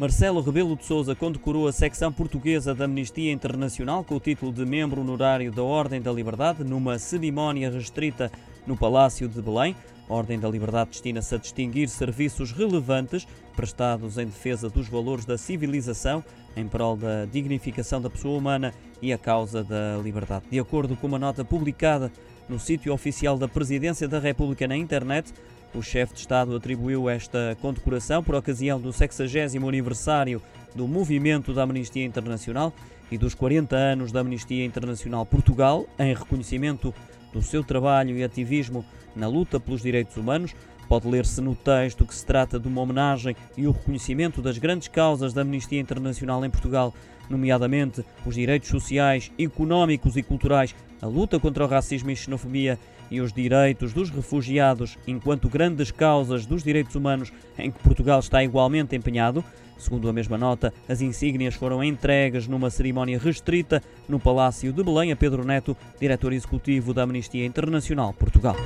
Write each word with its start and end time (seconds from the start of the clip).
Marcelo 0.00 0.40
Rebelo 0.40 0.76
de 0.76 0.84
Sousa 0.84 1.12
condecorou 1.12 1.66
a 1.66 1.72
secção 1.72 2.12
portuguesa 2.12 2.72
da 2.72 2.84
Amnistia 2.84 3.32
Internacional 3.32 4.04
com 4.04 4.14
o 4.14 4.20
título 4.20 4.52
de 4.52 4.64
membro 4.64 5.00
honorário 5.00 5.50
da 5.50 5.64
Ordem 5.64 6.00
da 6.00 6.12
Liberdade 6.12 6.62
numa 6.62 7.00
cerimónia 7.00 7.68
restrita 7.68 8.30
no 8.64 8.76
Palácio 8.76 9.28
de 9.28 9.42
Belém. 9.42 9.74
A 10.08 10.14
Ordem 10.14 10.38
da 10.38 10.48
Liberdade 10.48 10.90
destina-se 10.90 11.34
a 11.34 11.38
distinguir 11.38 11.88
serviços 11.88 12.52
relevantes 12.52 13.26
prestados 13.56 14.18
em 14.18 14.26
defesa 14.26 14.70
dos 14.70 14.88
valores 14.88 15.24
da 15.24 15.36
civilização, 15.36 16.22
em 16.56 16.68
prol 16.68 16.96
da 16.96 17.24
dignificação 17.24 18.00
da 18.00 18.08
pessoa 18.08 18.38
humana 18.38 18.72
e 19.02 19.12
a 19.12 19.18
causa 19.18 19.64
da 19.64 19.98
liberdade. 20.00 20.44
De 20.48 20.60
acordo 20.60 20.94
com 20.94 21.08
uma 21.08 21.18
nota 21.18 21.44
publicada 21.44 22.12
no 22.48 22.60
sítio 22.60 22.92
oficial 22.92 23.36
da 23.36 23.48
Presidência 23.48 24.06
da 24.06 24.20
República 24.20 24.68
na 24.68 24.76
internet, 24.76 25.34
o 25.74 25.82
chefe 25.82 26.14
de 26.14 26.20
Estado 26.20 26.56
atribuiu 26.56 27.08
esta 27.08 27.56
condecoração 27.60 28.22
por 28.22 28.34
ocasião 28.34 28.80
do 28.80 28.92
60 28.92 29.58
aniversário 29.66 30.42
do 30.74 30.86
movimento 30.88 31.52
da 31.52 31.62
Amnistia 31.62 32.04
Internacional 32.04 32.72
e 33.10 33.18
dos 33.18 33.34
40 33.34 33.76
anos 33.76 34.12
da 34.12 34.20
Amnistia 34.20 34.64
Internacional 34.64 35.24
Portugal, 35.24 35.86
em 35.98 36.14
reconhecimento 36.14 36.94
do 37.32 37.42
seu 37.42 37.62
trabalho 37.62 38.16
e 38.16 38.24
ativismo 38.24 38.84
na 39.14 39.28
luta 39.28 39.58
pelos 39.60 39.82
direitos 39.82 40.16
humanos. 40.16 40.54
Pode 40.88 41.06
ler-se 41.06 41.40
no 41.42 41.54
texto 41.54 42.06
que 42.06 42.14
se 42.14 42.24
trata 42.24 42.58
de 42.58 42.66
uma 42.66 42.80
homenagem 42.80 43.36
e 43.56 43.66
o 43.66 43.72
reconhecimento 43.72 44.40
das 44.40 44.56
grandes 44.56 44.88
causas 44.88 45.34
da 45.34 45.42
Amnistia 45.42 45.78
Internacional 45.78 46.42
em 46.44 46.50
Portugal, 46.50 46.94
nomeadamente 47.28 48.02
os 48.24 48.34
direitos 48.34 48.70
sociais, 48.70 49.30
económicos 49.38 50.16
e 50.16 50.22
culturais, 50.22 50.74
a 51.02 51.06
luta 51.06 51.38
contra 51.38 51.64
o 51.64 51.68
racismo 51.68 52.10
e 52.10 52.16
xenofobia 52.16 52.78
e 53.10 53.20
os 53.20 53.32
direitos 53.32 53.92
dos 53.92 54.08
refugiados, 54.08 54.96
enquanto 55.06 55.48
grandes 55.48 55.90
causas 55.90 56.46
dos 56.46 56.62
direitos 56.62 56.94
humanos 56.94 57.32
em 57.58 57.70
que 57.70 57.78
Portugal 57.80 58.20
está 58.20 58.42
igualmente 58.42 58.96
empenhado. 58.96 59.44
Segundo 59.76 60.08
a 60.08 60.12
mesma 60.12 60.36
nota, 60.36 60.72
as 60.88 61.00
insígnias 61.00 61.54
foram 61.54 61.84
entregues 61.84 62.48
numa 62.48 62.70
cerimónia 62.70 63.18
restrita 63.18 63.82
no 64.08 64.18
Palácio 64.18 64.72
de 64.72 64.82
Belém 64.82 65.12
a 65.12 65.16
Pedro 65.16 65.44
Neto, 65.44 65.76
diretor 66.00 66.32
executivo 66.32 66.92
da 66.92 67.02
Amnistia 67.02 67.46
Internacional 67.46 68.12
Portugal. 68.12 68.56